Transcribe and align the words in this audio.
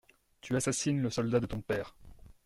Tu 0.41 0.55
assassines 0.55 0.99
le 0.99 1.11
soldat 1.11 1.39
de 1.39 1.45
ton 1.45 1.61
père! 1.61 1.95